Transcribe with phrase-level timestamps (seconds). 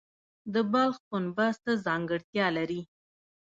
[0.53, 2.81] د بلخ پنبه څه ځانګړتیا لري؟